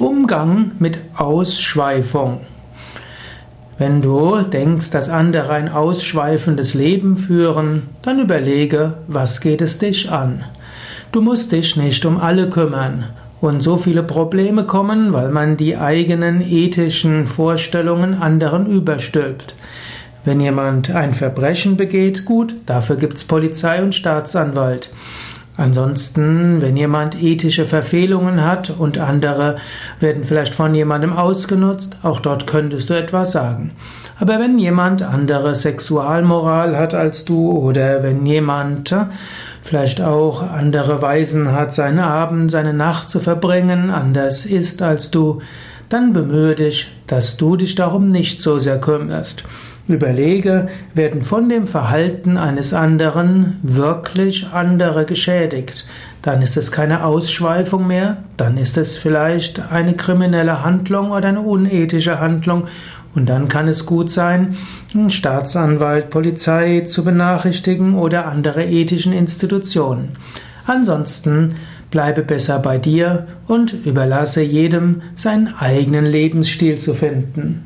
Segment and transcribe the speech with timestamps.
[0.00, 2.40] Umgang mit Ausschweifung.
[3.76, 10.10] Wenn du denkst, dass andere ein ausschweifendes Leben führen, dann überlege, was geht es dich
[10.10, 10.42] an?
[11.12, 13.10] Du musst dich nicht um alle kümmern
[13.42, 19.54] und so viele Probleme kommen, weil man die eigenen ethischen Vorstellungen anderen überstülpt.
[20.24, 24.88] Wenn jemand ein Verbrechen begeht, gut, dafür gibt's Polizei und Staatsanwalt.
[25.60, 29.56] Ansonsten, wenn jemand ethische Verfehlungen hat und andere
[30.00, 33.72] werden vielleicht von jemandem ausgenutzt, auch dort könntest du etwas sagen.
[34.18, 38.96] Aber wenn jemand andere Sexualmoral hat als du oder wenn jemand
[39.62, 45.42] vielleicht auch andere Weisen hat, seinen Abend, seine Nacht zu verbringen, anders ist als du,
[45.90, 49.44] dann bemühe dich, dass du dich darum nicht so sehr kümmerst.
[49.92, 55.86] Überlege, werden von dem Verhalten eines anderen wirklich andere geschädigt?
[56.22, 61.40] Dann ist es keine Ausschweifung mehr, dann ist es vielleicht eine kriminelle Handlung oder eine
[61.40, 62.64] unethische Handlung
[63.14, 64.56] und dann kann es gut sein,
[64.94, 70.10] einen Staatsanwalt, Polizei zu benachrichtigen oder andere ethischen Institutionen.
[70.66, 71.54] Ansonsten
[71.90, 77.64] bleibe besser bei dir und überlasse jedem seinen eigenen Lebensstil zu finden.